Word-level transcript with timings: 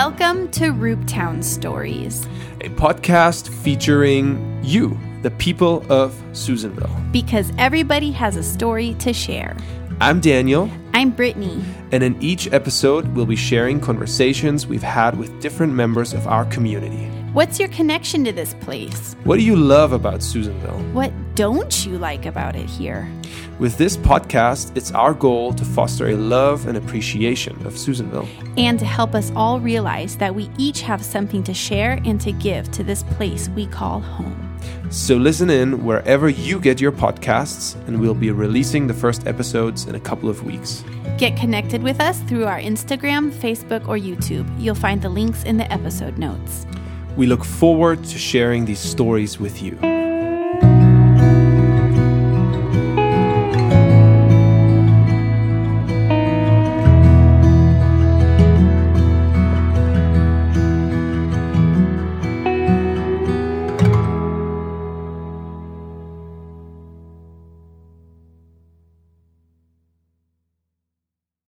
to 0.00 0.72
Rooptown 0.72 1.44
Stories, 1.44 2.24
a 2.62 2.70
podcast 2.70 3.50
featuring 3.62 4.58
you, 4.64 4.98
the 5.20 5.30
people 5.32 5.84
of 5.92 6.18
Susanville. 6.32 6.96
because 7.12 7.52
everybody 7.58 8.10
has 8.10 8.34
a 8.34 8.42
story 8.42 8.94
to 8.94 9.12
share. 9.12 9.54
I'm 10.00 10.20
Daniel, 10.20 10.70
I'm 10.94 11.10
Brittany. 11.10 11.62
and 11.92 12.02
in 12.02 12.16
each 12.22 12.50
episode, 12.50 13.08
we'll 13.14 13.26
be 13.26 13.36
sharing 13.36 13.78
conversations 13.78 14.66
we've 14.66 14.82
had 14.82 15.18
with 15.18 15.38
different 15.42 15.74
members 15.74 16.14
of 16.14 16.26
our 16.26 16.46
community. 16.46 17.10
What's 17.32 17.60
your 17.60 17.68
connection 17.68 18.24
to 18.24 18.32
this 18.32 18.54
place? 18.54 19.14
What 19.22 19.36
do 19.36 19.44
you 19.44 19.54
love 19.54 19.92
about 19.92 20.20
Susanville? 20.20 20.80
What 20.92 21.12
don't 21.36 21.86
you 21.86 21.96
like 21.96 22.26
about 22.26 22.56
it 22.56 22.68
here? 22.68 23.08
With 23.60 23.78
this 23.78 23.96
podcast, 23.96 24.76
it's 24.76 24.90
our 24.90 25.14
goal 25.14 25.52
to 25.52 25.64
foster 25.64 26.08
a 26.08 26.16
love 26.16 26.66
and 26.66 26.76
appreciation 26.76 27.64
of 27.64 27.78
Susanville. 27.78 28.26
And 28.56 28.80
to 28.80 28.84
help 28.84 29.14
us 29.14 29.30
all 29.36 29.60
realize 29.60 30.16
that 30.16 30.34
we 30.34 30.50
each 30.58 30.80
have 30.80 31.04
something 31.04 31.44
to 31.44 31.54
share 31.54 32.00
and 32.04 32.20
to 32.20 32.32
give 32.32 32.68
to 32.72 32.82
this 32.82 33.04
place 33.04 33.48
we 33.50 33.66
call 33.66 34.00
home. 34.00 34.58
So 34.90 35.14
listen 35.14 35.50
in 35.50 35.84
wherever 35.84 36.28
you 36.28 36.58
get 36.58 36.80
your 36.80 36.90
podcasts, 36.90 37.76
and 37.86 38.00
we'll 38.00 38.12
be 38.12 38.32
releasing 38.32 38.88
the 38.88 38.94
first 38.94 39.28
episodes 39.28 39.84
in 39.84 39.94
a 39.94 40.00
couple 40.00 40.28
of 40.28 40.42
weeks. 40.42 40.82
Get 41.16 41.36
connected 41.36 41.84
with 41.84 42.00
us 42.00 42.18
through 42.22 42.46
our 42.46 42.58
Instagram, 42.58 43.30
Facebook, 43.30 43.86
or 43.86 43.96
YouTube. 43.96 44.50
You'll 44.60 44.74
find 44.74 45.00
the 45.00 45.08
links 45.08 45.44
in 45.44 45.58
the 45.58 45.72
episode 45.72 46.18
notes. 46.18 46.66
We 47.16 47.26
look 47.26 47.44
forward 47.44 48.04
to 48.04 48.18
sharing 48.18 48.64
these 48.64 48.78
stories 48.78 49.38
with 49.38 49.62
you. 49.62 49.89